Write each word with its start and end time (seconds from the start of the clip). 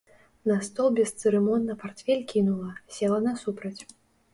На 0.51 0.55
стол 0.67 0.89
бесцырымонна 1.01 1.77
партфель 1.85 2.27
кінула, 2.35 2.77
села 2.97 3.25
насупраць. 3.31 3.81